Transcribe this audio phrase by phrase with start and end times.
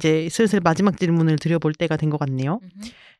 [0.00, 2.58] 이제 슬슬 마지막 질문을 드려볼 때가 된 것 같네요.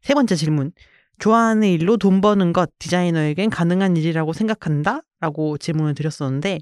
[0.02, 0.72] 세 번째 질문.
[1.18, 5.02] 좋아하는 일로 돈 버는 것 디자이너에겐 가능한 일이라고 생각한다?
[5.20, 6.60] 라고 질문을 드렸었는데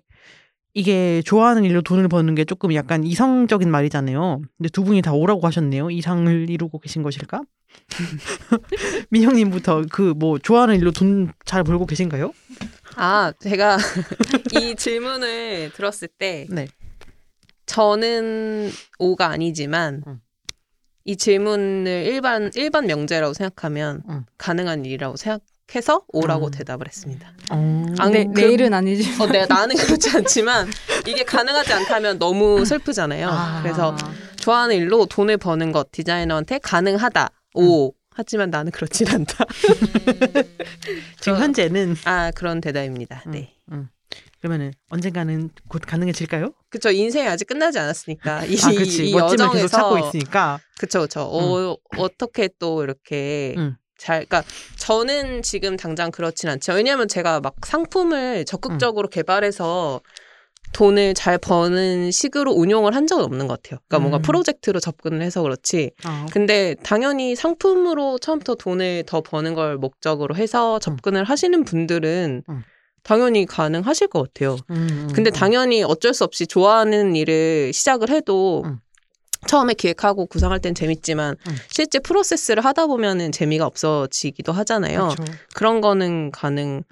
[0.74, 4.42] 이게 좋아하는 일로 돈을 버는 게 조금 약간 이성적인 말이잖아요.
[4.58, 5.90] 근데 두 분이 다 오라고 하셨네요.
[5.90, 7.40] 이상을 이루고 계신 것일까?
[9.10, 12.32] 민영님부터 그 뭐 좋아하는 일로 돈 잘 벌고 계신가요?
[12.96, 13.76] 아, 제가
[14.60, 16.66] 이 질문을 들었을 때 네.
[17.68, 20.20] 저는 오가 아니지만 음.
[21.04, 24.24] 이 질문을 일반 일반 명제라고 생각하면 음.
[24.38, 26.50] 가능한 일이라고 생각해서 오라고 음.
[26.50, 27.32] 대답을 했습니다.
[27.52, 27.84] 어...
[27.98, 29.22] 안- 네, 그- 내일은 아니지.
[29.22, 30.68] 어, 네, 나는 그렇지 않지만
[31.06, 33.28] 이게 가능하지 않다면 너무 슬프잖아요.
[33.30, 33.62] 아.
[33.62, 33.96] 그래서
[34.36, 37.30] 좋아하는 일로 돈을 버는 것 디자이너한테 가능하다.
[37.54, 37.92] 오.
[38.10, 39.44] 하지만 나는 그렇진 않다.
[41.20, 43.22] 지금 저- 현재는 아, 그런 대답입니다.
[43.26, 43.30] 음.
[43.32, 43.54] 네.
[44.38, 44.40] 음.
[44.40, 46.52] 그러면은 언젠가는 곧 가능해질까요?
[46.70, 46.90] 그쵸.
[46.90, 48.44] 인생이 아직 끝나지 않았으니까.
[48.44, 49.08] 이, 아, 그렇지.
[49.08, 49.68] 이 멋짐을 계속 여정에서.
[49.68, 50.60] 찾고 있으니까.
[50.78, 51.22] 그쵸, 그쵸.
[51.22, 53.76] 어, 어떻게 또 이렇게 음.
[53.98, 54.44] 잘, 그니까
[54.76, 56.74] 저는 지금 당장 그렇진 않죠.
[56.74, 60.00] 왜냐하면 제가 막 상품을 적극적으로 개발해서
[60.72, 63.80] 돈을 잘 버는 식으로 운용을 한 적은 없는 것 같아요.
[63.88, 64.22] 그러니까 뭔가 음.
[64.22, 65.92] 프로젝트로 접근을 해서 그렇지.
[66.06, 66.26] 어.
[66.30, 72.62] 근데 당연히 상품으로 처음부터 돈을 더 버는 걸 목적으로 해서 접근을 하시는 분들은 음.
[73.08, 74.58] 당연히 가능하실 것 같아요.
[74.68, 75.32] 음, 근데 음.
[75.32, 78.80] 당연히 어쩔 수 없이 좋아하는 일을 시작을 해도 음.
[79.46, 81.56] 처음에 기획하고 구상할 땐 재밌지만 음.
[81.70, 85.14] 실제 프로세스를 하다 보면은 재미가 없어지기도 하잖아요.
[85.16, 85.24] 그렇죠.
[85.54, 86.82] 그런 거는 가능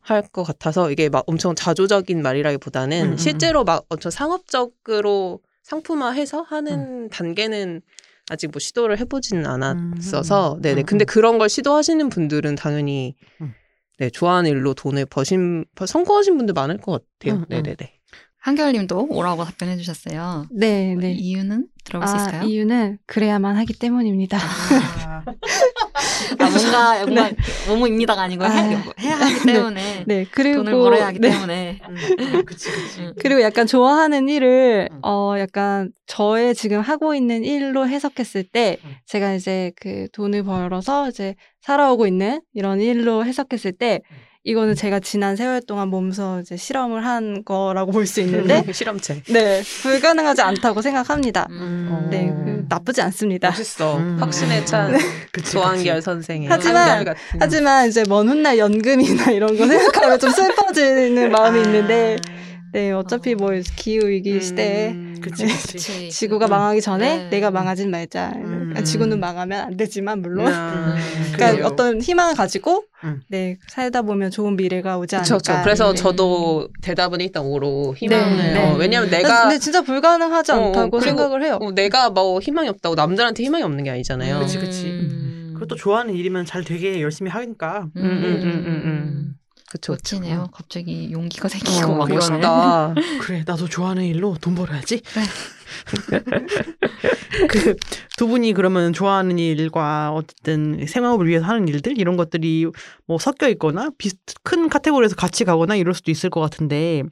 [0.00, 6.40] 할 것 같아서 이게 막 엄청 자조적인 말이라기보다는 음, 음, 실제로 막 엄청 상업적으로 상품화해서
[6.40, 7.82] 하는 단계는
[8.30, 11.06] 아직 뭐 시도를 해보지는 않았어서 음, 음, 네네 음, 근데 음.
[11.06, 13.54] 그런 걸 시도하시는 분들은 당연히 음.
[13.98, 17.46] 네 좋아하는 일로 돈을 버신 성공하신 분들 많을 것 같아요 음, 음.
[17.48, 18.00] 네네네
[18.44, 20.46] 한결님도 오라고 답변해 주셨어요.
[20.50, 21.12] 네, 네.
[21.12, 22.42] 이유는 들어볼 수 아, 있을까요?
[22.42, 24.36] 이유는 그래야만 하기 때문입니다.
[24.36, 25.24] 아,
[26.38, 27.30] 아, 뭔가 뭔가
[27.68, 31.30] 뭐뭐입니다가 아니고 아, 해야, 해야 하기 때문에 네, 그리고 돈을 벌어야 하기 네.
[31.30, 33.00] 때문에 음, 음, 그치, 그치.
[33.00, 33.14] 음.
[33.18, 34.98] 그리고 약간 좋아하는 일을 음.
[35.02, 38.96] 어 약간 저의 지금 하고 있는 일로 해석했을 때 음.
[39.06, 44.16] 제가 이제 그 돈을 벌어서 이제 살아오고 있는 이런 일로 해석했을 때 음.
[44.46, 49.62] 이거는 제가 지난 세월 동안 몸소 이제 실험을 한 거라고 볼 수 있는데 실험체 네
[49.82, 51.46] 불가능하지 않다고 생각합니다.
[51.50, 52.08] 음.
[52.10, 53.48] 네, 그 나쁘지 않습니다.
[53.48, 54.18] 멋있어 음.
[54.20, 54.92] 확신에 찬
[55.32, 56.02] 그치, 조한결.
[56.02, 62.16] 선생의 하지만- 하지만 이제 먼 훗날 연금이나 이런 거 생각하면 좀 슬퍼지는 마음이 있는데
[62.74, 65.18] 네 어차피 뭐 기후 위기 시대에 음.
[65.22, 66.10] 그치, 그치.
[66.10, 66.50] 지구가 음.
[66.50, 67.28] 망하기 전에 네.
[67.30, 68.32] 내가 망하진 말자.
[68.34, 68.74] 음.
[68.84, 70.48] 지구는 망하면 안 되지만 물론.
[70.48, 70.94] 음.
[71.34, 71.66] 그러니까 그래요.
[71.66, 73.20] 어떤 희망을 가지고 음.
[73.28, 75.52] 네 살다 보면 좋은 미래가 오지 그쵸, 않을까.
[75.52, 75.62] 그쵸.
[75.62, 76.02] 그래서 네.
[76.02, 78.36] 저도 대답은 일단 오로 희망을.
[78.38, 78.58] 네, 네.
[78.72, 81.58] 어, 왜냐면 근데- 내가 근데 진짜 불가능하지 어, 않다고 그리고- 생각을 해요.
[81.62, 84.40] 어, 내가 뭐 희망이 없다고 남들한테 희망이 없는 게 아니잖아요.
[84.40, 84.86] 그치, 그치.
[84.88, 85.52] 음.
[85.54, 87.86] 그것도 좋아하는 일이면 잘 되게 열심히 하니까.
[87.96, 89.34] 음, 음, 음, 음, 음, 음.
[89.74, 89.94] 그쵸.
[89.94, 90.16] 그쵸.
[90.20, 90.50] 멋지네요.
[90.52, 92.08] 갑자기 용기가 생기고 어, 막.
[92.08, 92.94] 멋있다.
[93.20, 95.02] 그래, 나도 좋아하는 일로 돈 벌어야지.
[97.48, 97.74] 그
[98.16, 102.66] 두 분이 그러면 좋아하는 일과 어쨌든 생업을 위해서 하는 일들 이런 것들이
[103.06, 107.02] 뭐 섞여 있거나 비슷 큰 카테고리에서 같이 가거나 이럴 수도 있을 것 같은데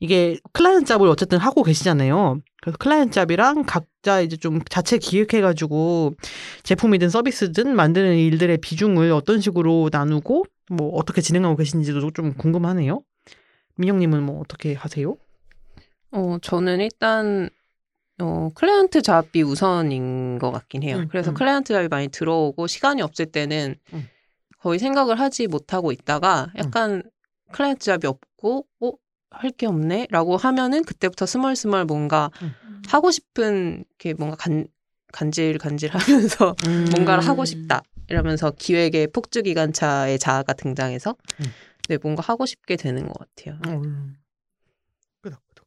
[0.00, 2.40] 이게 client job을 어쨌든 하고 계시잖아요.
[2.62, 6.14] 그래서 client job이랑 각자 이제 좀 자체 기획해가지고
[6.62, 13.02] 제품이든 서비스든 만드는 일들의 비중을 어떤 식으로 나누고 뭐 어떻게 진행하고 계신지도 좀 궁금하네요.
[13.76, 15.16] 민영님은 뭐 어떻게 하세요?
[16.10, 17.48] 어, 저는 일단,
[18.20, 20.96] 어, client job이 우선인 것 같긴 해요.
[20.98, 21.34] 음, 그래서 음.
[21.34, 24.08] client job이 많이 들어오고 시간이 없을 때는 음.
[24.58, 27.02] 거의 생각을 하지 못하고 있다가 약간
[27.52, 28.92] client job이 없고, 어?
[29.30, 30.06] 할 게 없네?
[30.10, 32.54] 라고 하면은 그때부터 스멀스멀 뭔가 음.
[32.88, 34.66] 하고 싶은, 게 뭔가 간,
[35.12, 36.86] 간질간질 하면서 음.
[36.90, 37.82] 뭔가를 하고 싶다.
[38.08, 41.46] 이러면서 기획의 폭주 기관차의 자아가 등장해서 음.
[41.88, 43.58] 네, 뭔가 하고 싶게 되는 것 같아요.
[43.66, 44.16] 음.
[45.22, 45.66] 끄덕끄덕.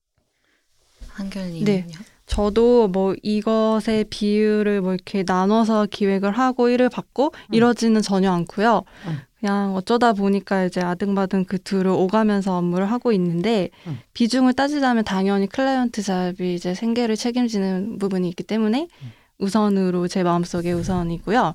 [1.09, 1.65] 한결님.
[1.65, 1.87] 네.
[2.25, 7.53] 저도 뭐 이것의 비율을 뭐 이렇게 나눠서 기획을 하고 일을 받고 음.
[7.53, 8.83] 이러지는 전혀 않고요.
[9.07, 9.17] 음.
[9.39, 13.99] 그냥 어쩌다 보니까 이제 아등바등 그 둘을 오가면서 업무를 하고 있는데 음.
[14.13, 19.11] 비중을 따지자면 당연히 클라이언트 잡이 이제 생계를 책임지는 부분이 있기 때문에 음.
[19.39, 21.53] 우선으로 제 마음속에 우선이고요.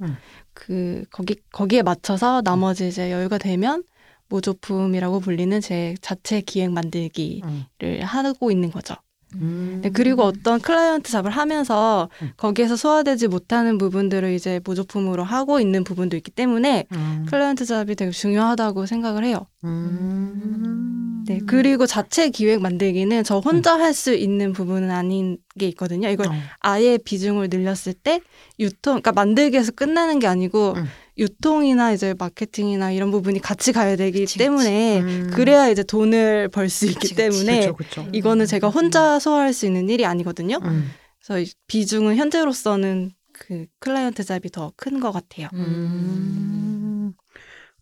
[0.71, 1.05] 음.
[1.05, 3.85] 그 거기 거기에 맞춰서 나머지 이제 여유가 되면
[4.29, 8.01] 모조품이라고 불리는 제 자체 기획 만들기를 음.
[8.03, 8.95] 하고 있는 거죠.
[9.41, 9.81] 음.
[9.83, 12.33] 네, 그리고 어떤 클라이언트 잡을 하면서 음.
[12.37, 17.27] 거기에서 소화되지 못하는 부분들을 이제 모조품으로 하고 있는 부분도 있기 때문에 음.
[17.29, 19.47] 클라이언트 잡이 되게 중요하다고 생각을 해요.
[19.65, 21.25] 음.
[21.27, 26.09] 네, 그리고 자체 기획 만들기는 저 혼자 할 수 있는 부분은 아닌 게 있거든요.
[26.09, 26.33] 이걸 어.
[26.61, 28.21] 아예 비중을 늘렸을 때
[28.59, 30.85] 유통, 그러니까 만들기에서 끝나는 게 아니고 음.
[31.19, 35.31] 유통이나 이제 마케팅이나 이런 부분이 같이 가야 되기 그치, 때문에 음.
[35.33, 37.17] 그래야 이제 돈을 벌 수 있기 그치, 그치.
[37.17, 38.09] 때문에 그쵸, 그쵸.
[38.13, 40.59] 이거는 제가 혼자 소화할 수 있는 일이 아니거든요.
[40.63, 40.91] 음.
[41.21, 45.49] 그래서 이 비중은 현재로서는 그 client job이 더 큰 것 같아요.
[45.55, 47.13] 음.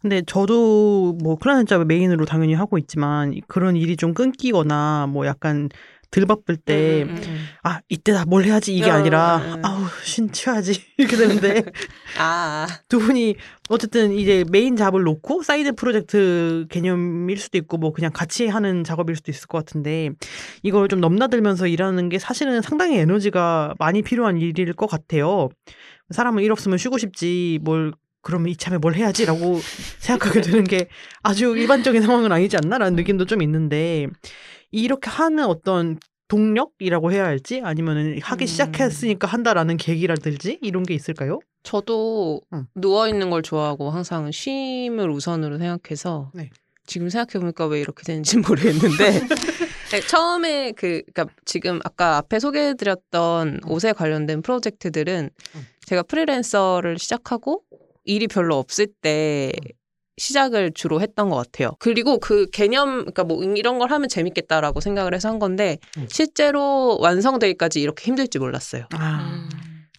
[0.00, 5.26] 근데 저도 뭐 client job을 메인으로 당연히 하고 있지만 이- 그런 일이 좀 끊기거나 뭐
[5.26, 5.70] 약간
[6.14, 7.44] 들 바쁠 때 음, 음, 음.
[7.64, 9.64] 아 이때다 뭘 해야지 이게 음, 아니라 음, 음.
[9.64, 11.64] 아우 쉰 쉬어야지 이렇게 되는데
[12.20, 13.34] 아, 두 분이
[13.68, 19.16] 어쨌든 이제 main job을 놓고 side project 개념일 수도 있고 뭐 그냥 같이 하는 작업일
[19.16, 20.10] 수도 있을 것 같은데
[20.62, 25.48] 이걸 좀 넘나들면서 일하는 게 사실은 상당히 에너지가 많이 필요한 일일 것 같아요.
[26.10, 27.92] 사람은 일 없으면 쉬고 싶지 뭘
[28.24, 29.60] 그러면 이참에 뭘 해야지라고
[30.00, 30.88] 생각하게 되는 게
[31.22, 34.08] 아주 일반적인 상황은 아니지 않나라는 느낌도 좀 있는데
[34.72, 38.46] 이렇게 하는 어떤 동력이라고 해야 할지 아니면은 하기 음.
[38.46, 41.38] 시작했으니까 한다라는 계기라든지 이런 게 있을까요?
[41.62, 42.66] 저도 응.
[42.74, 46.50] 누워 있는 걸 좋아하고 항상 쉼을 우선으로 생각해서 네.
[46.86, 49.20] 지금 생각해 보니까 왜 이렇게 되는지 모르겠는데
[49.92, 55.66] 네, 처음에 그 그러니까 지금 아까 앞에 소개해드렸던 옷에 관련된 프로젝트들은 응.
[55.86, 57.62] 제가 프리랜서를 시작하고
[58.04, 59.52] 일이 별로 없을 때
[60.16, 61.72] 시작을 주로 했던 것 같아요.
[61.78, 66.06] 그리고 그 개념, 그러니까 뭐 이런 걸 하면 재밌겠다라고 생각을 해서 한 건데 음.
[66.08, 68.86] 실제로 완성되기까지 이렇게 힘들지 몰랐어요.
[68.92, 69.48] 아.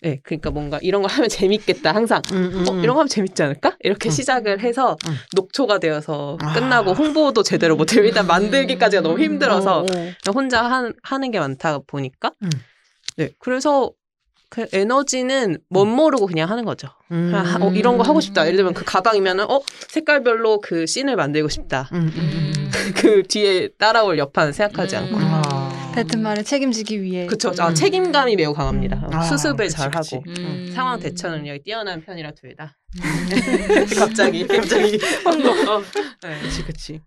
[0.02, 2.22] 네, 그러니까 뭔가 이런 걸 하면 재밌겠다 항상.
[2.32, 2.84] 음, 음, 어, 음.
[2.84, 3.76] 이런 거 하면 재밌지 않을까?
[3.82, 4.12] 이렇게 음.
[4.12, 5.16] 시작을 해서 음.
[5.36, 6.54] 녹초가 되어서 아.
[6.54, 8.04] 끝나고 홍보도 제대로 못해요.
[8.04, 10.32] 일단 만들기까지가 너무 힘들어서 어, 어.
[10.32, 12.32] 혼자 한, 하는 게 많다 보니까.
[12.44, 12.50] 음.
[13.18, 13.92] 네, 그래서
[14.56, 16.88] 그 에너지는 멋 모르고 그냥 하는 거죠.
[17.12, 17.30] 음.
[17.30, 18.46] 그냥 하- 어, 이런 거 하고 싶다.
[18.46, 19.60] 예를 들면 그 가방이면은 어
[19.90, 21.90] 색깔별로 그 씬을 만들고 싶다.
[21.92, 22.72] 음, 음, 음.
[22.96, 25.18] 그 뒤에 따라올 여파는 생각하지 않고.
[25.18, 25.22] 음.
[25.26, 25.92] 아.
[25.94, 27.26] 배트말을 책임지기 위해.
[27.26, 27.52] 그쵸.
[27.60, 27.76] 아, 음.
[27.76, 29.10] 책임감이 매우 강합니다.
[29.12, 30.16] 아, 수습을 그치, 잘 그치.
[30.16, 30.24] 하고.
[30.28, 30.72] 음.
[30.74, 32.78] 상황 대처 능력이 뛰어난 편이라 둘 다.
[33.04, 33.30] 음.
[34.00, 34.48] 갑자기.
[34.48, 35.00] 갑자기.
[35.26, 35.82] 어,
[36.24, 36.40] 네.
[36.42, 37.02] 그치, 그치.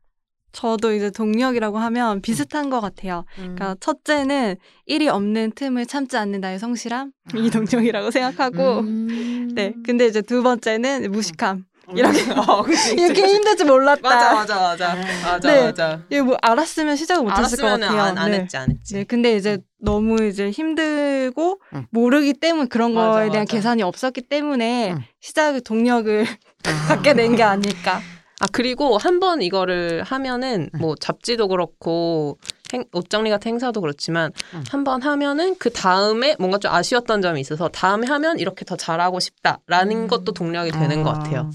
[0.52, 3.24] 저도 이제 동력이라고 하면 비슷한 것 같아요.
[3.38, 3.54] 음.
[3.56, 4.56] 그러니까 첫째는
[4.86, 9.50] 일이 없는 틈을 참지 않는 나의 성실함 이 동력이라고 생각하고 음.
[9.54, 11.64] 네 근데 이제 두 번째는 무식함
[11.94, 13.34] 이렇게 어, 그치, 그치, 이렇게 그치.
[13.34, 14.00] 힘들 줄 몰랐다.
[14.02, 14.96] 맞아, 맞아, 맞아.
[15.22, 15.64] 맞아, 네.
[15.64, 16.02] 맞아.
[16.10, 18.02] 이게 뭐 알았으면 시작을 못했을 것 같아요.
[18.02, 18.40] 안, 안 네.
[18.40, 18.94] 했지, 안 했지.
[18.94, 21.86] 네, 근데 이제 너무 이제 힘들고 응.
[21.90, 23.56] 모르기 때문에 그런 맞아, 거에 대한 맞아.
[23.56, 25.02] 계산이 없었기 때문에 응.
[25.20, 26.26] 시작의 동력을
[26.88, 28.00] 갖게 된 게 아닐까.
[28.40, 30.78] 아 그리고 한 번 이거를 하면은 응.
[30.80, 32.38] 뭐 잡지도 그렇고
[32.72, 34.62] 행- 옷 정리 같은 행사도 그렇지만 응.
[34.70, 39.96] 한번 하면은 그 다음에 뭔가 좀 아쉬웠던 점이 있어서 다음에 하면 이렇게 더 잘하고 싶다라는
[40.02, 40.06] 음.
[40.06, 41.50] 것도 동력이 되는 것 같아요.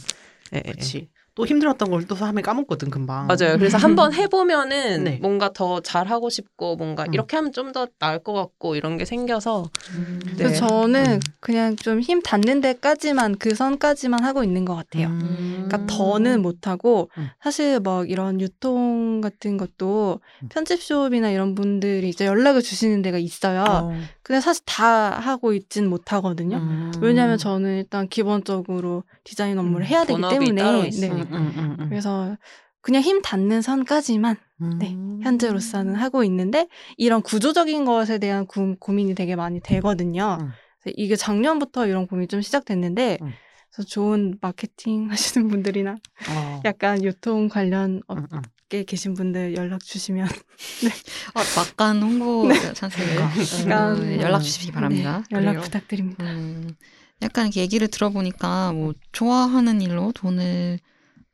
[0.53, 0.71] 예, 예, 예.
[0.74, 1.07] 그치.
[1.35, 3.27] 또 힘들었던 걸 또 하면 까먹거든, 금방.
[3.27, 3.57] 맞아요.
[3.57, 5.18] 그래서 한번 해보면은 네.
[5.21, 7.13] 뭔가 더 잘하고 싶고 뭔가 음.
[7.13, 9.63] 이렇게 하면 좀 더 나을 것 같고 이런 게 생겨서
[9.95, 10.19] 음.
[10.25, 10.33] 네.
[10.38, 11.19] 그래서 저는 음.
[11.39, 15.07] 그냥 좀 힘 닿는 데까지만 그 선까지만 하고 있는 것 같아요.
[15.07, 15.65] 음.
[15.68, 17.30] 그러니까 더는 못 하고 음.
[17.41, 20.49] 사실 막 이런 유통 같은 것도 음.
[20.49, 23.63] 편집숍이나 이런 분들이 이제 연락을 주시는 데가 있어요.
[23.68, 23.94] 어.
[24.23, 26.57] 근데 사실 다 하고 있진 못하거든요.
[26.57, 26.92] 음.
[27.01, 31.09] 왜냐하면 저는 일단 기본적으로 디자인 업무를 음, 해야 되기 때문에 네.
[31.09, 31.85] 음, 음, 음.
[31.89, 32.37] 그래서
[32.81, 34.37] 그냥 힘 닿는 선까지만
[34.80, 35.19] 네, 음.
[35.21, 40.37] 현재로서는 하고 있는데 이런 구조적인 것에 대한 고, 고민이 되게 많이 되거든요.
[40.95, 43.31] 이게 작년부터 이런 고민이 좀 시작됐는데 음.
[43.73, 45.95] 그래서 좋은 마케팅 하시는 분들이나
[46.30, 46.61] 어.
[46.65, 48.27] 약간 유통 관련 음,
[48.73, 48.80] 음.
[48.80, 50.27] 업계 계신 분들 연락 주시면
[51.35, 55.23] 어, 막간 홍보 찬스를 약간 어, 연락 주시기 바랍니다.
[55.30, 55.61] 네, 연락 그래요.
[55.61, 56.25] 부탁드립니다.
[56.25, 56.75] 음,
[57.21, 60.80] 약간 이렇게 얘기를 들어보니까 뭐 좋아하는 일로 돈을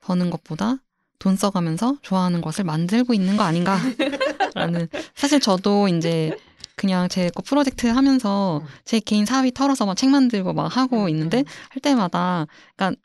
[0.02, 0.78] 버는 것보다
[1.18, 6.38] 돈 써가면서 좋아하는 것을 만들고 있는 거 아닌가라는 사실 저도 이제
[6.76, 11.44] 그냥 제 거 프로젝트 하면서 제 개인 사업이 털어서 막 책 만들고 막 하고 있는데
[11.70, 13.00] 할 때마다 그러니까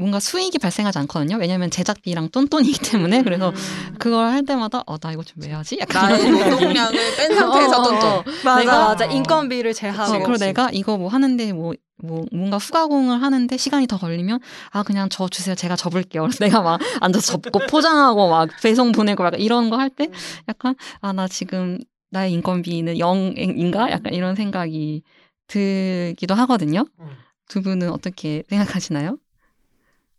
[0.00, 1.36] 뭔가 수익이 발생하지 않거든요.
[1.36, 3.52] 왜냐하면 제작비랑 똔똔이기 때문에 그래서
[3.98, 5.78] 그걸 할 때마다 어 나 이거 좀 왜 하지?
[5.80, 8.24] 약간 나의 노동량을 뺀 상태에서 어, 어, 또 어.
[8.44, 10.36] 맞아 내가- 맞아 인건비를 제하고 어, 그리고.
[10.38, 14.40] 내가 이거 뭐 하는데 뭐, 뭐, 뭔가 후가공을 하는데 시간이 더 걸리면,
[14.70, 15.54] 아, 그냥 저 주세요.
[15.54, 16.22] 제가 접을게요.
[16.22, 20.08] 그래서 내가 막 앉아서 접고 포장하고 막 배송 보내고 약간 이런 거 할 때
[20.48, 21.78] 약간, 아, 나 지금
[22.10, 23.90] 나의 인건비는 0인가?
[23.90, 25.02] 약간 이런 생각이
[25.46, 26.84] 들기도 하거든요.
[27.00, 27.06] 음.
[27.48, 29.18] 두 분은 어떻게 생각하시나요?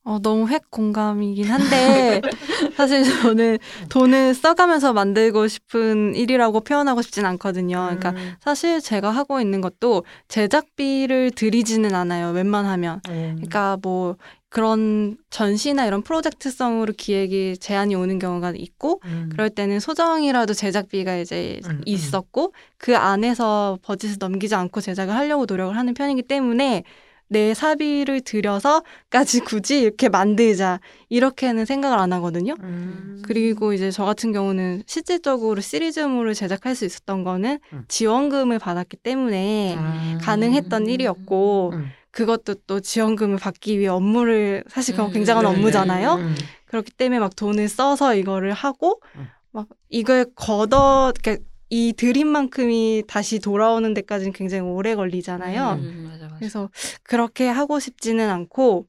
[0.04, 2.22] 어, 너무 핵 공감이긴 한데
[2.76, 7.78] 사실 저는 돈을 써가면서 만들고 싶은 일이라고 표현하고 싶진 않거든요.
[7.86, 8.34] 그러니까 음.
[8.40, 12.32] 사실 제가 하고 있는 것도 제작비를 들이지는 않아요.
[12.32, 13.02] 웬만하면.
[13.10, 13.34] 음.
[13.36, 14.16] 그러니까 뭐
[14.50, 19.30] 그런 전시나 이런 프로젝트성으로 기획이 제안이 오는 경우가 있고 음.
[19.32, 21.82] 그럴 때는 소정이라도 제작비가 이제 음, 음.
[21.86, 26.84] 있었고 그 안에서 버짓을 넘기지 않고 제작을 하려고 노력을 하는 편이기 때문에
[27.32, 32.56] 내 사비를 들여서까지 굳이 이렇게 만들자 이렇게는 생각을 안 하거든요.
[32.62, 33.22] 음.
[33.26, 37.86] 그리고 이제 저 같은 경우는 실질적으로 시리즈물을 제작할 수 있었던 거는 음.
[37.88, 40.18] 지원금을 받았기 때문에 아.
[40.22, 41.86] 가능했던 일이었고 음.
[42.12, 46.16] 그것도 또 지원금을 받기 위해 업무를 사실 그건 음, 굉장한 네, 업무잖아요.
[46.16, 46.36] 음.
[46.66, 49.28] 그렇기 때문에 막 돈을 써서 이거를 하고 음.
[49.52, 55.80] 막 이걸 걷어 그러니까 이 드림만큼이 다시 돌아오는 데까지는 굉장히 오래 걸리잖아요.
[55.82, 56.31] 음, 맞아.
[56.42, 56.72] 그래서
[57.04, 58.88] 그렇게 하고 싶지는 않고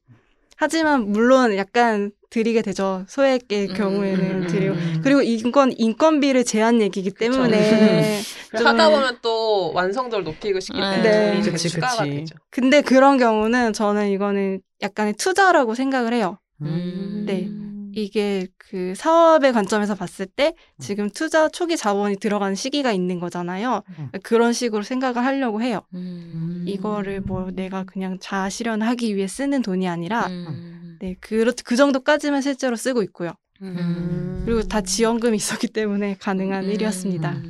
[0.57, 3.05] 하지만 물론 약간 드리게 되죠.
[3.09, 5.01] 소액의 음, 경우에는 음, 음, 드리고 음.
[5.03, 8.23] 그리고 이건 인건비를 제한 얘기기 때문에
[8.57, 11.31] 좀- 하다 보면 또 완성도를 높이고 싶기 때문에 네.
[11.33, 12.11] 돈이 좀 그치, 추가가 그치.
[12.17, 12.35] 되죠.
[12.49, 16.39] 근데 그런 경우는 저는 이거는 약간의 투자라고 생각을 해요.
[16.63, 17.25] 음.
[17.27, 17.51] 네.
[17.95, 23.83] 이게 그 사업의 관점에서 봤을 때 지금 투자 초기 자본이 들어가는 시기가 있는 거잖아요.
[23.99, 24.09] 음.
[24.23, 25.83] 그런 식으로 생각을 하려고 해요.
[25.95, 26.65] 음.
[26.67, 30.99] 이거를 뭐 내가 그냥 자아 실현하기 위해 쓰는 돈이 아니라 음.
[31.01, 33.33] 네, 그, 그 정도까지만 실제로 쓰고 있고요.
[33.63, 34.43] 음.
[34.45, 36.71] 그리고 다 지원금이 있었기 때문에 가능한 음.
[36.71, 37.43] 일이었습니다.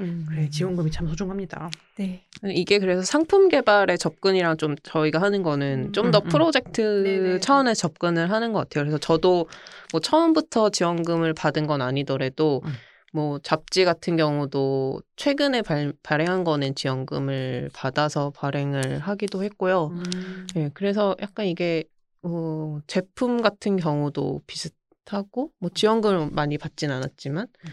[0.00, 0.26] 음.
[0.28, 1.70] 그래 지원금이 참 소중합니다.
[1.96, 2.24] 네.
[2.44, 6.28] 이게 그래서 상품 개발의 접근이랑 좀 저희가 하는 거는 좀더 음, 음.
[6.28, 7.38] 프로젝트.
[7.40, 8.84] 차원의 접근을 하는 것 같아요.
[8.84, 9.48] 그래서 저도
[9.92, 12.72] 뭐 처음부터 지원금을 받은 건 아니더라도 음.
[13.12, 19.88] 뭐 잡지 같은 경우도 최근에 발, 발행한 거는 지원금을 받아서 발행을 하기도 했고요.
[19.92, 20.46] 음.
[20.54, 21.84] 네, 그래서 약간 이게
[22.22, 27.70] 어, 제품 같은 경우도 비슷하고 뭐 지원금을 많이 받진 않았지만 음.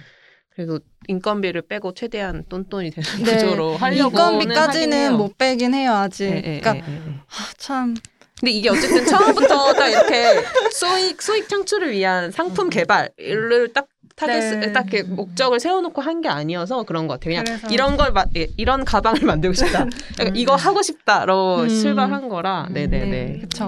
[0.58, 3.34] 그래도 인건비를 빼고 최대한 똔똔이 되는 네.
[3.36, 6.32] 구조로 하려고 인건비까지는 못 빼긴 해요, 아직.
[6.32, 7.14] 네, 그러니까 네, 네, 네.
[7.28, 7.94] 아, 참
[8.40, 13.86] 근데 이게 어쨌든 처음부터 딱 이렇게 수익 수익 창출을 위한 상품 개발을 딱
[14.16, 14.72] 타겟 네.
[14.74, 17.30] 딱 이렇게 목적을 세워놓고 한 게 아니어서 그런 것 같아요.
[17.34, 19.86] 그냥 그래서- 이런 걸 마, 예, 이런 가방을 만들고 싶다.
[20.20, 21.70] 약간 이거 하고 싶다로 음.
[21.70, 22.64] 출발한 거라.
[22.70, 22.74] 음.
[22.74, 23.06] 네네네.
[23.12, 23.68] 네, 그쵸.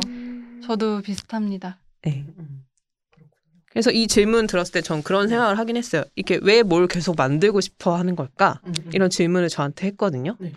[0.65, 1.77] 저도 비슷합니다.
[2.01, 2.25] 네.
[3.69, 3.73] 음.
[3.73, 6.03] 그래서 이 질문 들었을 때 전 그런 생각을 하긴 했어요.
[6.15, 8.59] 이게 왜 뭘 계속 만들고 싶어 하는 걸까?
[8.65, 8.73] 음.
[8.93, 10.35] 이런 질문을 저한테 했거든요.
[10.39, 10.51] 네.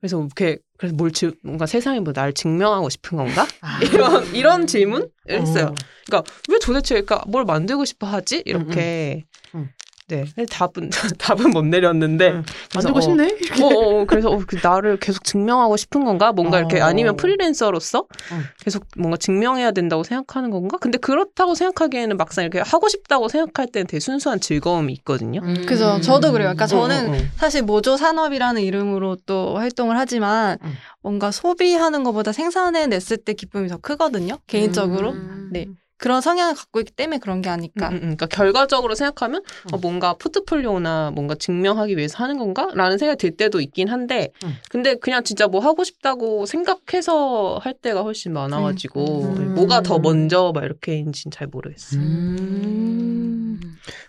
[0.00, 3.46] 그래서 이렇게 그래서 뭘 지, 뭔가 세상에 뭐 날 증명하고 싶은 건가?
[3.62, 3.80] 아.
[3.82, 5.66] 이런 이런 질문을 했어요.
[5.66, 5.74] 어.
[6.06, 8.42] 그러니까 왜 도대체 그러니까 뭘 만들고 싶어 하지?
[8.46, 9.70] 이렇게 음, 음.
[10.08, 10.88] 네 근데 답은
[11.18, 12.44] 답은 못 내렸는데 음.
[12.70, 13.62] 그래서 만들고 어, 싶네.
[13.62, 16.32] 어, 어, 어, 그래서 어, 그 나를 계속 증명하고 싶은 건가?
[16.32, 16.84] 뭔가 이렇게 어.
[16.84, 18.44] 아니면 프리랜서로서 음.
[18.64, 20.78] 계속 뭔가 증명해야 된다고 생각하는 건가?
[20.80, 25.40] 근데 그렇다고 생각하기에는 막상 이렇게 하고 싶다고 생각할 때는 되게 순수한 즐거움이 있거든요.
[25.42, 25.66] 음.
[25.66, 26.00] 그죠.
[26.00, 26.46] 저도 그래요.
[26.48, 27.18] 그러니까 저는 어, 어, 어.
[27.36, 30.72] 사실 모조 산업이라는 이름으로 또 활동을 하지만 음.
[31.02, 34.38] 뭔가 소비하는 것보다 생산해 냈을 때 기쁨이 더 크거든요.
[34.46, 35.10] 개인적으로.
[35.10, 35.50] 음.
[35.52, 35.66] 네.
[35.98, 37.88] 그런 성향을 갖고 있기 때문에 그런 게 아닐까.
[37.88, 39.80] 음, 음, 그러니까 결과적으로 생각하면 어, 음.
[39.80, 44.54] 뭔가 포트폴리오나 뭔가 증명하기 위해서 하는 건가라는 생각이 들 때도 있긴 한데 음.
[44.70, 49.54] 근데 그냥 진짜 뭐 하고 싶다고 생각해서 할 때가 훨씬 많아가지고 음.
[49.54, 52.00] 뭐가 더 먼저 막 이렇게인지는 잘 모르겠어요.
[52.00, 53.60] 음.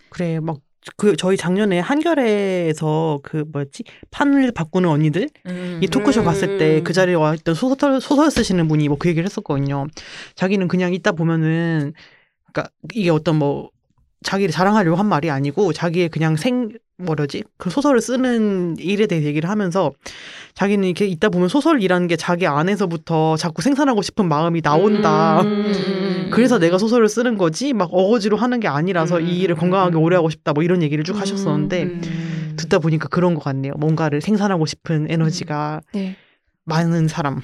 [0.09, 0.57] 그래 막
[0.97, 5.79] 그 저희 작년에 한겨레에서 그 뭐였지 판을 바꾸는 언니들 음.
[5.83, 6.25] 이 토크쇼 음.
[6.25, 9.87] 갔을 때 그 자리에 와 있던 소설 소설 쓰시는 분이 뭐 그 얘기를 했었거든요.
[10.35, 11.93] 자기는 그냥 있다 보면은
[12.51, 13.69] 그러니까 이게 어떤 뭐
[14.23, 19.49] 자기를 자랑하려고 한 말이 아니고 자기의 그냥 생 뭐라지 그 소설을 쓰는 일에 대해 얘기를
[19.49, 19.91] 하면서
[20.53, 25.41] 자기는 이렇게 있다 보면 소설이라는 게 자기 안에서부터 자꾸 생산하고 싶은 마음이 나온다.
[25.41, 26.29] 음.
[26.31, 29.27] 그래서 내가 소설을 쓰는 거지 막 어거지로 하는 게 아니라서 음.
[29.27, 32.55] 이 일을 건강하게 오래 하고 싶다 뭐 이런 얘기를 쭉 하셨었는데 음.
[32.57, 33.73] 듣다 보니까 그런 것 같네요.
[33.77, 36.17] 뭔가를 생산하고 싶은 에너지가 네.
[36.65, 37.41] 많은 사람.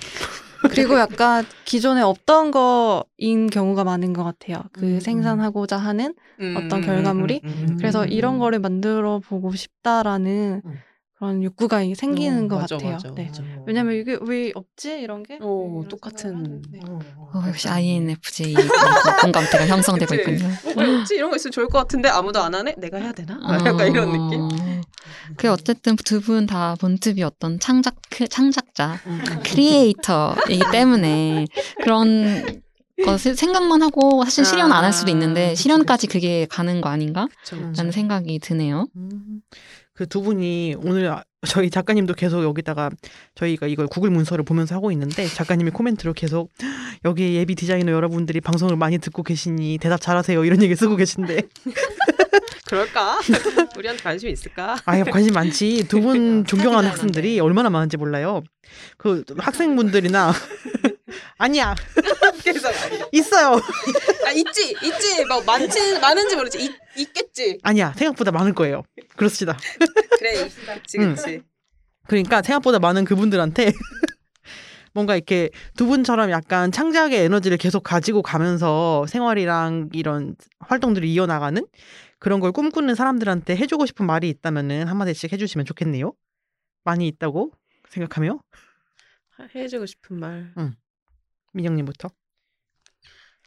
[0.70, 4.64] 그리고 약간 기존에 없던 거인 경우가 많은 것 같아요.
[4.72, 5.00] 그 음.
[5.00, 7.42] 생산하고자 하는 음, 어떤 음, 결과물이?
[7.44, 7.78] 음, 음, 음.
[7.78, 10.74] 그래서 이런 거를 만들어 보고 싶다라는 음.
[11.18, 12.92] 그런 욕구가 생기는 어, 것 맞아, 같아요.
[12.94, 13.26] 맞아, 네.
[13.26, 13.44] 맞아.
[13.66, 15.40] 왜냐면 이게 왜 없지 이런 게?
[15.42, 16.18] 어, 이런 똑같은.
[16.18, 16.80] 생각을 하는데.
[17.34, 18.56] 어, 역시 INFJ
[19.22, 20.32] 공감대가 형성되고 그치.
[20.32, 20.48] 있군요.
[20.48, 21.16] 어, 왜 없지?
[21.16, 22.76] 이런 거 있으면 좋을 것 같은데 아무도 안 하네?
[22.78, 23.36] 내가 해야 되나?
[23.36, 23.54] 어.
[23.66, 24.75] 약간 이런 느낌?
[25.38, 27.96] 그 어쨌든 두 분 다 본집이 어떤 창작
[28.30, 29.22] 창작자, 음.
[29.44, 31.46] 크리에이터이기 때문에
[31.84, 32.62] 그런
[33.04, 37.30] 것을 생각만 하고 사실 실현 안 할 수도 있는데 그치, 실현까지 그게 가는 거 아닌가라는
[37.44, 37.92] 그쵸, 음.
[37.92, 38.88] 생각이 드네요.
[39.94, 42.90] 그두 분이 오늘 아- 저희 작가님도 계속 여기다가
[43.36, 46.52] 저희가 이걸 구글 문서를 보면서 하고 있는데 작가님이 코멘트로 계속
[47.06, 51.42] 여기 예비 디자이너 여러분들이 방송을 많이 듣고 계시니 대답 잘하세요 이런 얘기 쓰고 계신데
[52.76, 53.20] 그럴까?
[53.78, 54.76] 우리한테 관심 있을까?
[54.86, 58.44] 아예 관심 많지 두 분 존경하는 학생들이 얼마나 많은지 몰라요
[58.98, 60.34] 그 학생분들이나
[61.38, 61.76] 아니야.
[63.12, 63.62] 있어요.
[64.26, 67.60] 아 있지 있지 막 많지 많은지 모르지 있, 있겠지.
[67.64, 67.94] 아니야.
[67.96, 68.84] 생각보다 많을 거예요.
[69.16, 69.58] 그렇습니다.
[70.20, 70.46] 그래
[70.78, 71.16] 있지 응.
[71.16, 71.42] 그치.
[72.08, 73.72] 그러니까 생각보다 많은 그분들한테
[74.94, 81.66] 뭔가 이렇게 두 분처럼 약간 창작의 에너지를 계속 가지고 가면서 생활이랑 이런 활동들을 이어나가는
[82.26, 86.12] 그런 걸 꿈꾸는 사람들한테 해주고 싶은 말이 있다면은 한마디씩 해주시면 좋겠네요.
[86.84, 87.52] 많이 있다고
[87.90, 88.40] 생각하며
[89.54, 90.52] 해주고 싶은 말.
[91.54, 92.10] 민영님부터.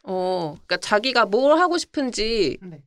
[0.03, 2.81] 어, 그러니까 자기가 뭘 하고 싶은지 네.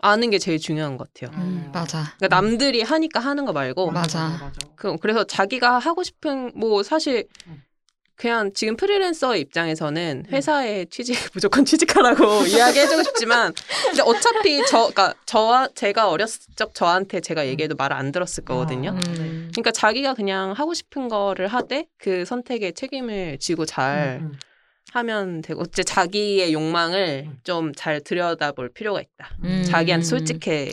[0.00, 1.38] 아는 게 제일 중요한 것 같아요.
[1.38, 2.02] 음, 맞아.
[2.16, 4.50] 그러니까 남들이 하니까 하는 거 말고 맞아.
[4.74, 7.62] 그 그래서 자기가 하고 싶은 뭐 사실 음.
[8.16, 13.52] 그냥 지금 프리랜서 입장에서는 회사에 취직 무조건 취직하라고 이야기해주고 싶지만
[13.84, 18.90] 근데 어차피 저 그러니까 저와 제가 어렸을 적 저한테 제가 얘기해도 말을 안 들었을 거거든요.
[18.90, 19.20] 아, 네.
[19.20, 19.50] 음.
[19.52, 24.38] 그러니까 자기가 그냥 하고 싶은 거를 하되 그 선택에 책임을 지고 잘 음, 음.
[24.92, 27.38] 하면 되고 어째 자기의 욕망을 음.
[27.44, 29.36] 좀잘 들여다볼 필요가 있다.
[29.44, 29.62] 음.
[29.66, 30.72] 자기한테 솔직해.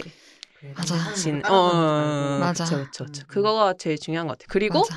[0.76, 1.14] 맞아.
[1.14, 2.64] 진, 어, 거 맞아.
[2.64, 3.24] 그쵸, 그쵸, 그쵸.
[3.24, 3.28] 음.
[3.28, 4.48] 그거가 제일 중요한 것 같아요.
[4.50, 4.96] 그리고 맞아.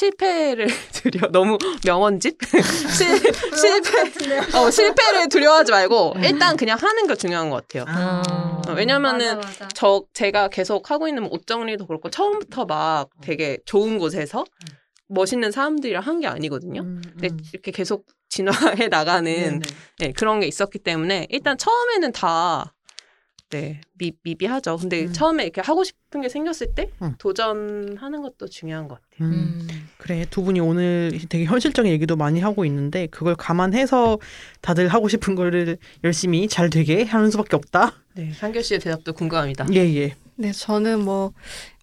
[0.00, 3.18] 실패를 두려 너무 명언집 실,
[3.56, 6.24] 실패 어, 실패를 두려워하지 말고 음.
[6.24, 7.84] 일단 그냥 하는 게 중요한 것 같아요.
[7.88, 8.60] 아.
[8.68, 9.68] 어, 왜냐면은 맞아, 맞아.
[9.74, 14.44] 저 제가 계속 하고 있는 옷 정리도 그렇고 처음부터 막 되게 좋은 곳에서
[15.08, 16.82] 멋있는 사람들이랑 한 게 아니거든요.
[16.82, 17.38] 음, 근데 음.
[17.54, 19.62] 이렇게 계속 진화해 나가는.
[19.98, 22.74] 네, 그런 게 있었기 때문에 일단 처음에는 다
[23.50, 24.76] 네, 미, 미비하죠.
[24.76, 25.12] 근데 음.
[25.12, 27.14] 처음에 이렇게 하고 싶은 게 생겼을 때 음.
[27.18, 29.28] 도전하는 것도 중요한 것 같아요.
[29.28, 29.66] 음.
[29.70, 29.88] 음.
[29.98, 34.18] 그래 두 분이 오늘 되게 현실적인 얘기도 많이 하고 있는데 그걸 감안해서
[34.60, 37.94] 다들 하고 싶은 거를 열심히 잘 되게 하는 수밖에 없다.
[38.14, 39.66] 네, 상교 씨의 대답도 궁금합니다.
[39.72, 40.16] 예 예.
[40.34, 41.32] 네, 저는 뭐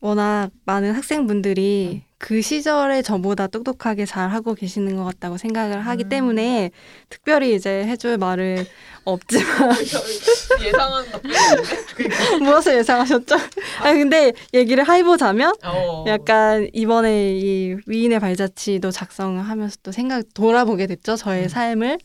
[0.02, 6.10] 워낙 많은 학생분들이 그 시절에 저보다 똑똑하게 잘 하고 계시는 것 같다고 생각을 하기 음.
[6.10, 6.72] 때문에
[7.10, 8.66] 특별히 이제 해줄 말은
[9.04, 9.76] 없지만
[10.64, 11.04] 예상한
[12.40, 13.36] 무엇을 예상하셨죠?
[13.82, 16.06] 아니 근데 얘기를 해보자면 어.
[16.08, 21.50] 약간 이번에 이 위인의 발자취도 작성을 하면서 또 생각 돌아보게 됐죠 저의 음.
[21.50, 21.98] 삶을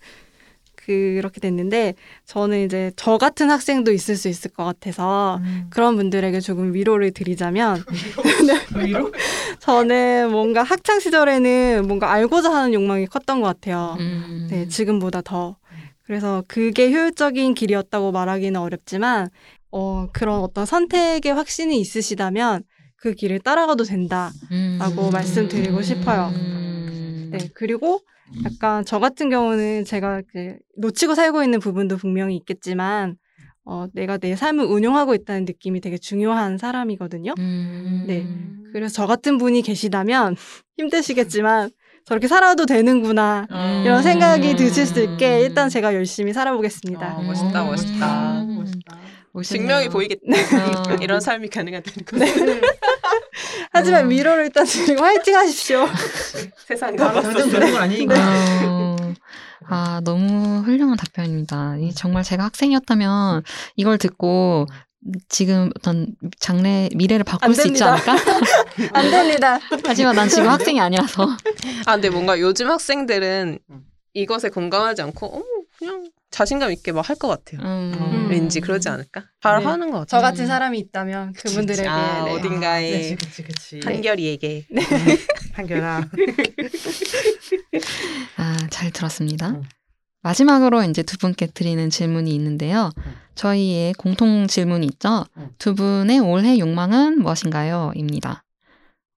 [0.89, 6.73] 그렇게 됐는데 저는 이제 저 같은 학생도 있을 수 있을 것 같아서 그런 분들에게 조금
[6.73, 7.85] 위로를 드리자면
[8.77, 9.13] 위로?
[9.61, 13.97] 저는 뭔가 학창 시절에는 뭔가 알고자 하는 욕망이 컸던 것 같아요.
[14.01, 14.49] 음.
[14.51, 15.57] 네, 지금보다 더.
[16.05, 19.29] 그래서 그게 효율적인 길이었다고 말하기는 어렵지만,
[19.71, 22.63] 어, 그런 어떤 선택의 확신이 있으시다면
[22.97, 24.31] 그 길을 따라가도 된다.
[24.51, 24.79] 음.
[24.81, 26.33] 라고 말씀드리고 싶어요.
[26.35, 27.29] 음.
[27.31, 28.01] 네, 그리고
[28.45, 33.17] 약간 저 같은 경우는 제가 그 놓치고 살고 있는 부분도 분명히 있겠지만,
[33.65, 37.35] 어, 내가 내 삶을 운용하고 있다는 느낌이 되게 중요한 사람이거든요.
[37.39, 38.05] 음.
[38.07, 38.27] 네.
[38.73, 40.37] 그래서 저 같은 분이 계시다면
[40.79, 41.71] 힘드시겠지만
[42.07, 43.83] 저렇게 살아도 되는구나 어.
[43.85, 47.17] 이런 생각이 드실 수 있게 일단 제가 열심히 살아보겠습니다.
[47.19, 47.67] 어, 멋있다, 음.
[47.67, 48.45] 멋있다.
[48.45, 48.99] 멋있다.
[49.33, 49.67] 멋있네요.
[49.67, 50.41] 증명이 보이겠네.
[50.41, 50.97] 어.
[51.03, 52.17] 이런 삶이 가능하다는 거.
[53.71, 54.11] 하지만 음.
[54.11, 55.87] 위로를 일단 드리고 화이팅 하십시오.
[56.67, 56.97] 세상.
[56.97, 58.15] 되는 건 아니니까.
[58.67, 58.97] 어,
[59.67, 61.77] 아, 너무 훌륭한 답변입니다.
[61.79, 63.43] 이 정말 제가 학생이었다면
[63.77, 64.67] 이걸 듣고
[65.29, 67.85] 지금 어떤 장래, 미래를 바꿀 안수 있지.
[67.85, 68.17] 않을까?
[68.93, 69.59] 안 됩니다.
[69.87, 71.29] 하지만 난 지금 학생이 아니라서.
[71.87, 73.81] 아, 근데 뭔가 요즘 학생들은 음.
[74.15, 75.43] 이것에 공감하지 않고, 어,
[75.79, 77.61] 그냥 자신감 있게 막 할 것 같아요.
[77.67, 78.29] 음.
[78.31, 79.25] 왠지 그러지 않을까?
[79.43, 79.65] 잘 네.
[79.65, 80.31] 하는 것저 같아요.
[80.31, 82.31] 같은 사람이 있다면 그분들에게 아, 네.
[82.31, 83.81] 어딘가에 그치 그치 그치.
[83.85, 84.67] 한결이에게.
[85.55, 86.05] 한결아.
[88.37, 89.49] 아, 잘 들었습니다.
[89.51, 89.65] 음.
[90.23, 92.91] 마지막으로 이제 두 분께 드리는 질문이 있는데요.
[92.99, 93.03] 음.
[93.35, 95.25] 저희의 공통 질문이 있죠.
[95.39, 95.49] 음.
[95.59, 97.93] 두 분의 올해 욕망은 무엇인가요?
[97.97, 98.45] 입니다.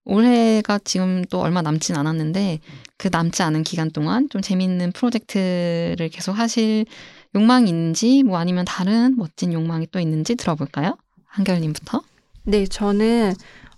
[0.04, 2.60] 올해가 지금 또 얼마 남진 않았는데
[2.96, 6.86] 그 남지 않은 기간 동안 좀 재밌는 프로젝트를 계속 하실
[7.34, 10.96] 욕망이 있는지 뭐 아니면 다른 멋진 욕망이 또 있는지 들어볼까요?
[11.26, 12.02] 한결님부터.
[12.44, 13.34] 네, 저는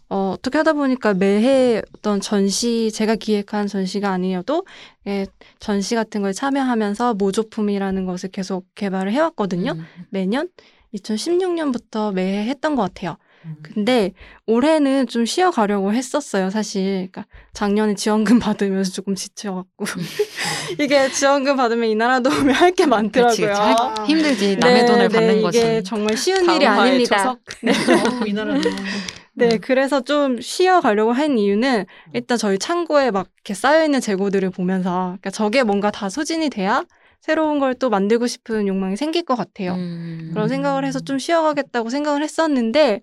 [0.08, 4.64] 어, 어떻게 하다 보니까 매해 어떤 전시, 제가 기획한 전시가 아니어도
[5.06, 5.26] 예,
[5.58, 9.72] 전시 같은 걸 참여하면서 모조품이라는 것을 계속 개발을 해왔거든요.
[9.72, 9.86] 음.
[10.10, 10.48] 매년
[10.94, 13.16] 2016년부터 매해 했던 것 같아요.
[13.44, 13.56] 음.
[13.62, 14.12] 근데
[14.46, 17.08] 올해는 좀 쉬어가려고 했었어요, 사실.
[17.12, 19.84] 그러니까 작년에 지원금 받으면서 조금 지쳐갖고
[20.78, 23.30] 이게 지원금 받으면 이 나라 도우면 할게 많더라고요.
[23.30, 23.60] 그치, 그치.
[23.60, 24.56] 할- 힘들지.
[24.56, 25.58] 남의 네, 돈을 네, 받는 거지.
[25.58, 27.36] 이게 정말 쉬운 일이 아닙니다.
[27.64, 28.62] 어우, 이 나라는
[29.36, 35.30] 네, 그래서 좀 쉬어가려고 한 이유는 일단 저희 창고에 막 이렇게 쌓여있는 재고들을 보면서 그러니까
[35.30, 36.84] 저게 뭔가 다 소진이 돼야
[37.24, 39.72] 새로운 걸 또 만들고 싶은 욕망이 생길 것 같아요.
[39.76, 40.28] 음.
[40.34, 43.00] 그런 생각을 해서 좀 쉬어가겠다고 생각을 했었는데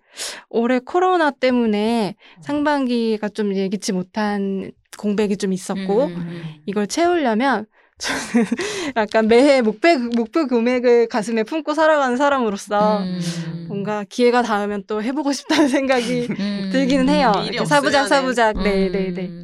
[0.47, 6.43] 올해 코로나 때문에 상반기가 좀 예기치 못한 공백이 좀 있었고 음.
[6.67, 7.65] 이걸 채우려면
[7.97, 8.45] 저는
[8.95, 13.65] 약간 매해 목표 목표 금액을 가슴에 품고 살아가는 사람으로서 음.
[13.67, 16.69] 뭔가 기회가 닿으면 또 해보고 싶다는 생각이 음.
[16.71, 17.31] 들기는 해요.
[17.43, 18.07] 이렇게 사부작.
[18.07, 19.27] 사부작 네 네, 네.
[19.27, 19.43] 음.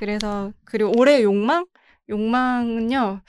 [0.00, 1.64] 그래서 그리고 올해 욕망
[2.10, 3.22] 욕망은요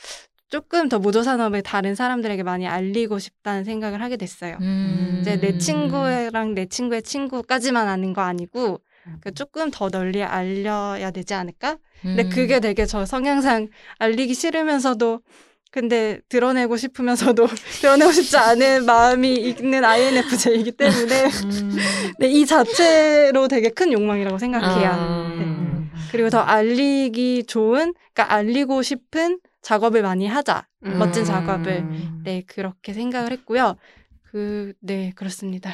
[0.55, 4.57] 조금 더 모조 산업을 다른 사람들에게 많이 알리고 싶다는 생각을 하게 됐어요.
[4.61, 5.17] 음.
[5.19, 8.79] 이제 내 친구랑 내 친구의 친구까지만 아는 거 아니고
[9.19, 11.75] 그 조금 더 널리 알려야 되지 않을까?
[12.01, 12.29] 근데 음.
[12.29, 15.19] 그게 되게 저 성향상 알리기 싫으면서도
[15.71, 17.47] 근데 드러내고 싶으면서도
[17.81, 21.77] 드러내고 싶지 않은 마음이 있는 INFJ이기 때문에 음.
[22.17, 24.89] 네, 이 자체로 되게 큰 욕망이라고 생각해요.
[24.89, 25.33] 아.
[25.35, 25.91] 음.
[26.13, 30.67] 그리고 더 알리기 좋은, 그러니까 알리고 싶은 작업을 많이 하자.
[30.85, 30.99] 음.
[30.99, 31.79] 멋진 작업을.
[31.79, 32.21] 음.
[32.23, 33.75] 네, 그렇게 생각을 했고요.
[34.21, 35.73] 그, 네, 그렇습니다.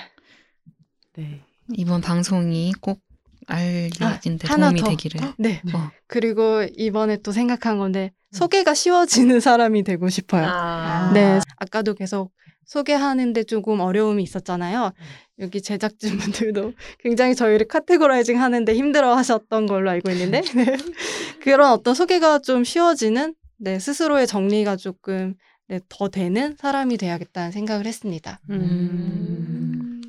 [1.18, 1.42] 네.
[1.74, 3.02] 이번 방송이 꼭
[3.48, 4.90] 알려진데 아, 하나 도움이 더.
[4.92, 5.34] 되기를.
[5.38, 5.62] 네.
[5.74, 5.92] 어.
[6.08, 10.46] 그리고 이번에 또 생각한 건데, 소개가 쉬워지는 사람이 되고 싶어요.
[10.48, 11.12] 아.
[11.14, 11.42] 네.
[11.58, 12.32] 아까도 계속
[12.66, 14.94] 소개하는데 조금 어려움이 있었잖아요.
[15.40, 20.78] 여기 제작진분들도 굉장히 저희를 카테고라이징 하는데 힘들어 하셨던 걸로 알고 있는데, 네.
[21.44, 25.36] 그런 어떤 소개가 좀 쉬워지는, 네, 스스로의 정리가 조금
[25.68, 28.42] 네, 더 되는 사람이 돼야겠다는 생각을 했습니다.
[28.50, 30.02] 음.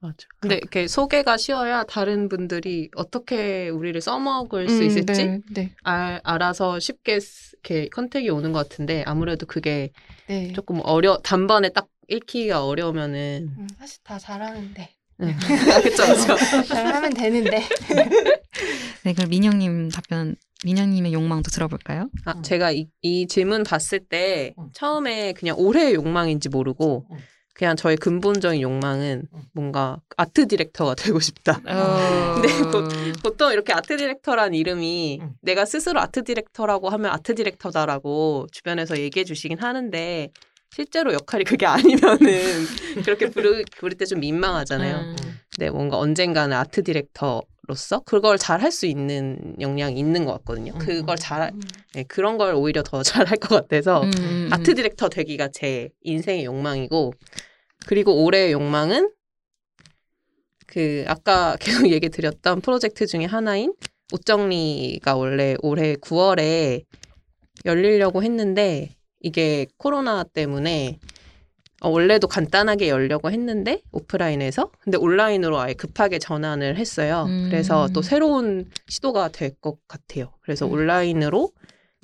[0.00, 0.16] 맞아.
[0.40, 6.20] 근데 이렇게 소개가 쉬워야 다른 분들이 어떻게 우리를 써먹을 수 음, 있을지 네, 네, 알,
[6.24, 9.90] 알아서 쉽게 쓰- 이렇게 컨택이 오는 것 같은데 아무래도 그게
[10.26, 10.54] 네.
[10.54, 14.93] 조금 어려 단번에 딱 읽기가 어려우면은 음, 사실 다 잘하는데.
[15.20, 15.34] 응.
[15.82, 17.62] 그쵸 그쵸 잘하면 되는데.
[19.04, 22.08] 네, 그럼 민영님 답변, 민영님의 욕망도 들어볼까요?
[22.24, 22.42] 아, 음.
[22.42, 24.68] 제가 이, 이 질문 봤을 때 음.
[24.72, 27.16] 처음에 그냥 올해의 욕망인지 모르고 음.
[27.54, 29.42] 그냥 저의 근본적인 욕망은 음.
[29.52, 31.60] 뭔가 art director가 되고 싶다.
[31.64, 32.40] 어...
[32.42, 32.88] 네, 보-
[33.22, 35.30] 보통 이렇게 art director란 이름이 음.
[35.40, 40.30] 내가 스스로 art director라고 하면 art director다라고 주변에서 얘기해 주시긴 하는데
[40.74, 42.18] 실제로 역할이 그게 아니면은
[43.04, 44.96] 그렇게 부르, 부를 때 좀 민망하잖아요.
[44.96, 45.16] 음.
[45.58, 50.72] 네, 뭔가 언젠가는 아트 디렉터로서 그걸 잘 할 수 있는 역량이 있는 것 같거든요.
[50.74, 50.78] 음.
[50.78, 51.52] 그걸 잘,
[51.94, 55.90] 네, 그런 걸 오히려 더 잘 할 것 같아서 음, 음, 아트 디렉터 되기가 제
[56.02, 57.12] 인생의 욕망이고
[57.86, 59.10] 그리고 올해의 욕망은
[60.66, 63.74] 그 아까 계속 얘기 드렸던 프로젝트 중에 하나인
[64.12, 66.82] 옷 정리가 원래 올해 9월에
[67.64, 70.98] 열리려고 했는데 이게 코로나 때문에
[71.80, 77.24] 어, 원래도 간단하게 열려고 했는데 오프라인에서 근데 온라인으로 아예 급하게 전환을 했어요.
[77.28, 77.46] 음.
[77.50, 80.32] 그래서 또 새로운 시도가 될 것 같아요.
[80.42, 80.72] 그래서 음.
[80.72, 81.50] 온라인으로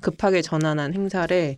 [0.01, 1.57] 급하게 전환한 행사를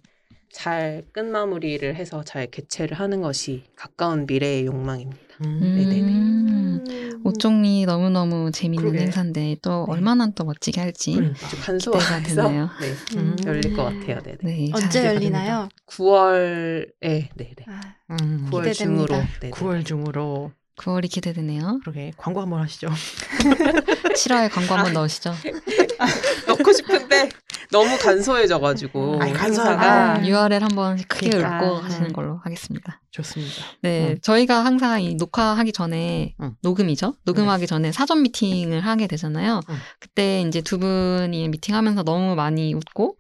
[0.54, 5.18] 잘 끝 마무리를 해서 잘 개최를 하는 것이 가까운 미래의 욕망입니다.
[5.42, 5.60] 음.
[5.76, 6.12] 네네네.
[6.14, 9.06] 음, 옷 정리 너무너무 재밌는 그러게.
[9.06, 9.94] 행사인데 또 네.
[9.94, 11.14] 얼마나 또 멋지게 할지.
[11.14, 11.48] 그러니까.
[11.62, 12.70] 간소화해서 되네요.
[12.80, 13.36] 네, 음.
[13.46, 14.22] 열릴 것 같아요.
[14.22, 14.38] 네네.
[14.44, 15.70] 네, 잘 언제 기대가 열리나요?
[15.88, 17.56] 9월에 네네.
[17.68, 18.48] 아, 음.
[18.52, 18.74] 9월 기대됩니다.
[18.74, 19.08] 중으로.
[19.42, 19.52] 네네.
[19.52, 21.80] 9월 중으로 9월이 기대되네요.
[21.82, 22.88] 그러게 광고 한번 하시죠.
[24.16, 25.34] 7화에 광고 한번 넣으시죠.
[26.48, 27.30] 넣고 싶은데
[27.72, 30.14] 너무 간소해져가지고 아이, 간소하다.
[30.22, 30.26] 아.
[30.26, 31.58] URL 한번 크게 그러니까.
[31.58, 31.84] 읊고 음.
[31.84, 33.02] 하시는 걸로 하겠습니다.
[33.12, 33.64] 좋습니다.
[33.82, 34.20] 네, 음.
[34.22, 36.56] 저희가 항상 이 녹화하기 전에 음.
[36.62, 37.16] 녹음이죠.
[37.26, 39.62] 녹음하기 전에 사전 미팅을 하게 되잖아요.
[39.70, 39.76] 음.
[40.00, 43.18] 그때 이제 두 분이 미팅하면서 너무 많이 웃고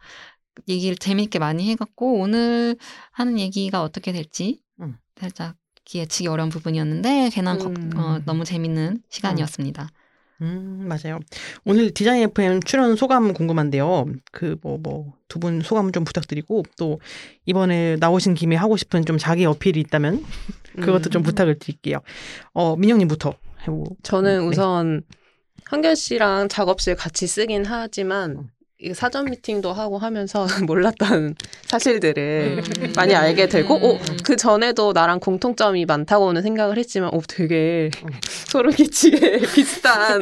[0.67, 2.77] 얘기를 재밌게 많이 해갖고 오늘
[3.11, 4.97] 하는 얘기가 어떻게 될지 음.
[5.19, 5.55] 살짝
[5.93, 7.91] 예측이 어려운 부분이었는데 괜한 걱- 음.
[7.95, 9.89] 어, 너무 재밌는 시간이었습니다.
[10.41, 11.19] 음, 맞아요.
[11.63, 14.05] 오늘 디자인 FM 출연 소감 궁금한데요.
[14.31, 16.99] 그 뭐 뭐 두 분 소감 좀 부탁드리고 또
[17.45, 20.23] 이번에 나오신 김에 하고 싶은 좀 자기 어필이 있다면
[21.03, 21.23] 그것도 좀 음.
[21.23, 21.99] 부탁을 드릴게요.
[22.53, 23.83] 어, 민영님부터 해보.
[24.03, 24.45] 저는 네.
[24.47, 25.01] 우선
[25.65, 28.43] 한결 씨랑 작업실 같이 쓰긴 하지만 음.
[28.43, 28.62] 이
[28.93, 32.93] 사전 미팅도 하고 하면서 몰랐던 사실들을 음.
[32.95, 33.83] 많이 알게 되고, 음.
[33.83, 37.89] 오, 그 전에도 나랑 공통점이 많다고는 생각을 했지만, 오, 되게
[38.49, 40.21] 소름 끼치게 비슷한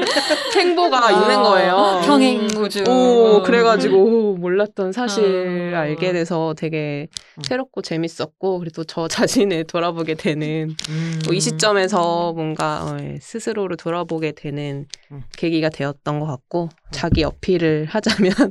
[0.55, 2.01] 행보가 아, 있는 거예요.
[2.05, 2.83] 평행 우주.
[2.87, 5.77] 오, 그래가지고 오, 몰랐던 사실 어.
[5.77, 7.43] 알게 돼서 되게 음.
[7.43, 11.19] 새롭고 재밌었고, 그리고 저 자신을 돌아보게 되는 음.
[11.25, 15.23] 뭐이 시점에서 뭔가 어, 예, 스스로를 돌아보게 되는 음.
[15.37, 18.50] 계기가 되었던 것 같고 자기 어필을 하자면 음, 음,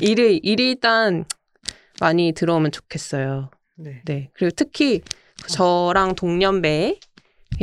[0.00, 1.24] 일이 일이 일단
[2.00, 3.50] 많이 들어오면 좋겠어요.
[3.76, 4.02] 네.
[4.04, 5.02] 네 그리고 특히
[5.48, 7.00] 저랑 동년배의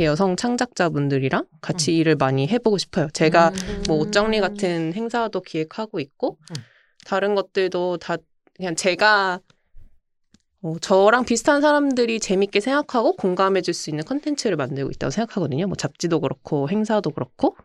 [0.00, 3.08] 여성 창작자분들이랑 같이 일을 많이 해보고 싶어요.
[3.12, 3.52] 제가
[3.86, 6.56] 뭐옷 정리 같은 행사도 기획하고 있고 음.
[7.04, 8.16] 다른 것들도 다
[8.56, 9.40] 그냥 제가
[10.62, 15.66] 어, 저랑 비슷한 사람들이 재밌게 생각하고 공감해 줄 수 있는 컨텐츠를 만들고 있다고 생각하거든요.
[15.66, 17.56] 뭐 잡지도 그렇고 행사도 그렇고.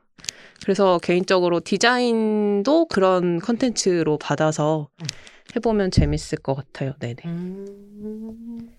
[0.63, 5.07] 그래서 개인적으로 디자인도 그런 컨텐츠로 받아서 음.
[5.55, 6.93] 해보면 재밌을 것 같아요.
[6.99, 7.15] 네네.
[7.25, 8.69] 음...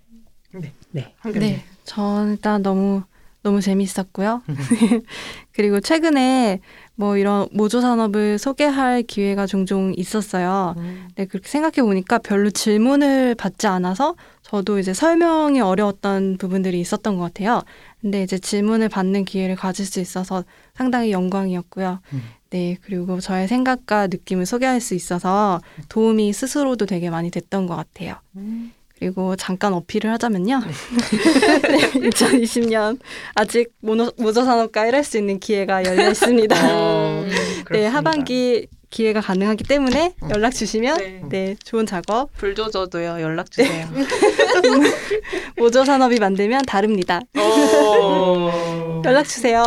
[0.52, 0.74] 네.
[0.90, 1.14] 네.
[1.18, 3.02] 한결 네, 전 일단 너무
[3.42, 4.42] 너무 재밌었고요.
[5.52, 6.60] 그리고 최근에
[7.00, 10.74] 뭐 이런 모조 산업을 소개할 기회가 종종 있었어요.
[10.76, 11.08] 음.
[11.14, 17.22] 네, 그렇게 생각해 보니까 별로 질문을 받지 않아서 저도 이제 설명이 어려웠던 부분들이 있었던 것
[17.22, 17.62] 같아요.
[18.02, 22.00] 근데 이제 질문을 받는 기회를 가질 수 있어서 상당히 영광이었고요.
[22.12, 22.22] 음.
[22.50, 28.16] 네, 그리고 저의 생각과 느낌을 소개할 수 있어서 도움이 스스로도 되게 많이 됐던 것 같아요.
[28.36, 28.72] 음.
[29.00, 30.60] 그리고 잠깐 어필을 하자면요.
[30.60, 32.98] 네, 2020년
[33.34, 36.54] 아직 모노, 모조산업과 일할 수 있는 기회가 열려 있습니다.
[36.70, 37.24] 어,
[37.72, 37.86] 네.
[37.86, 40.28] 하반기 기회가 가능하기 때문에 어.
[40.34, 41.22] 연락 주시면 네.
[41.30, 43.22] 네, 좋은 작업 불조저도요.
[43.22, 43.88] 연락 주세요.
[45.56, 47.20] 모조 산업이 만들면 다릅니다.
[47.38, 49.00] 어...
[49.06, 49.64] 연락 주세요.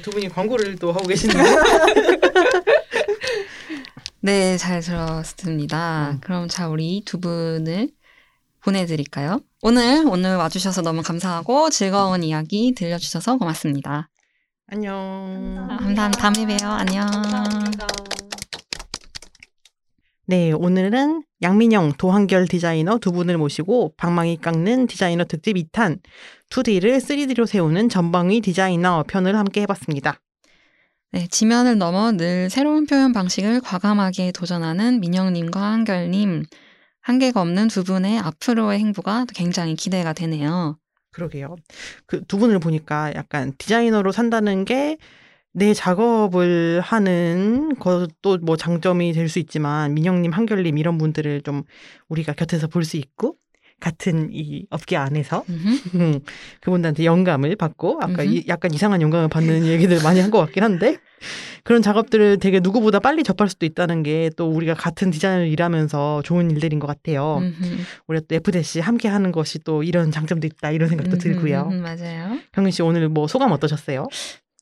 [0.00, 1.44] 두 분이 광고를 또 하고 계시네요.
[4.24, 6.12] 네, 잘 들었습니다.
[6.12, 6.20] 음.
[6.22, 7.90] 그럼 자, 우리 두 분을
[8.62, 9.40] 보내드릴까요?
[9.60, 14.08] 오늘, 오늘 와주셔서 너무 감사하고 즐거운 이야기 들려주셔서 고맙습니다.
[14.68, 15.66] 안녕.
[15.78, 16.10] 감사합니다.
[16.12, 16.70] 다음에 봬요.
[16.70, 17.06] 안녕.
[20.24, 25.98] 네, 오늘은 양민영, 도한결 디자이너 두 분을 모시고 방망이 깎는 디자이너 특집 2탄
[26.48, 30.18] 2D를 3D로 세우는 전방위 디자이너 편을 함께 해봤습니다.
[31.14, 36.42] 네, 지면을 넘어 늘 새로운 표현 방식을 과감하게 도전하는 민영님과 한결님.
[37.02, 40.76] 한계가 없는 두 분의 앞으로의 행보가 굉장히 기대가 되네요.
[41.12, 41.54] 그러게요.
[42.06, 44.98] 그 두 분을 보니까 약간 디자이너로 산다는 게
[45.56, 51.62] 내 작업을 하는 것도 뭐 장점이 될 수 있지만 민영님, 한결님 이런 분들을 좀
[52.08, 53.36] 우리가 곁에서 볼 수 있고
[53.84, 55.44] 같은 이 업계 안에서.
[55.94, 56.20] 음,
[56.62, 58.22] 그분들한테 영감을 받고 아까.
[58.22, 60.96] 이, 약간 이상한 영감을 받는 얘기들 많이 한 것 같긴 한데
[61.64, 66.50] 그런 작업들을 되게 누구보다 빨리 접할 수도 있다는 게 또 우리가 같은 디자인을 일하면서 좋은
[66.50, 67.40] 일들인 것 같아요.
[68.08, 71.66] 우리가 또 FDC 함께 하는 것이 또 이런 장점도 있다 이런 생각도 들고요.
[71.82, 72.38] 맞아요.
[72.52, 74.08] 경민 씨 오늘 뭐 소감 어떠셨어요?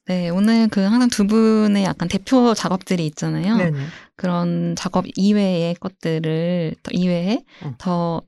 [0.07, 3.57] 네, 오늘 그 항상 두 분의 약간 대표 작업들이 있잖아요.
[3.57, 3.79] 네네.
[4.17, 7.75] 그런 작업 이외의 것들을 더 이외에 음.
[7.79, 8.21] 더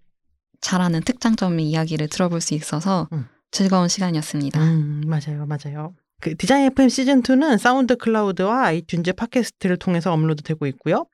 [0.65, 3.27] 잘하는 특장점의 이야기를 들어볼 수 있어서 음.
[3.51, 4.61] 즐거운 시간이었습니다.
[4.61, 5.95] 음, 맞아요, 맞아요.
[6.21, 11.05] 그 디자인 FM 시즌 2는 사운드 클라우드와 아이튠즈 팟캐스트를 통해서 업로드되고 있고요.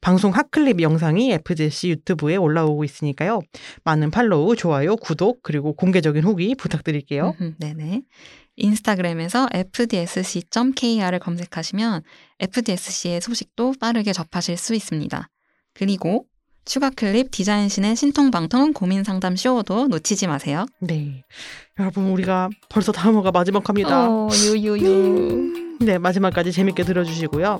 [0.00, 3.40] 방송 hot clip 영상이 FGC 유튜브에 올라오고 있으니까요.
[3.82, 7.34] 많은 팔로우, 좋아요, 구독 그리고 공개적인 후기 부탁드릴게요.
[7.40, 8.02] 음흠, 네네.
[8.56, 12.02] 인스타그램에서 fdsc.kr을 검색하시면
[12.38, 15.28] fdsc의 소식도 빠르게 접하실 수 있습니다.
[15.74, 16.26] 그리고
[16.64, 20.66] 추가 클립 디자인신의 신통방통 고민 상담 쇼도 놓치지 마세요.
[20.78, 21.24] 네,
[21.78, 24.08] 여러분 우리가 벌써 다음화가 마지막 합니다.
[24.08, 25.78] 어, 유유유.
[25.80, 27.58] 네, 마지막까지 재밌게 들어주시고요.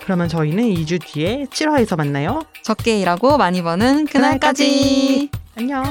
[0.00, 2.42] 그러면 저희는 2주 뒤에 7화에서 만나요.
[2.64, 5.30] 적게 일하고 많이 버는 그날까지.
[5.56, 5.84] 안녕.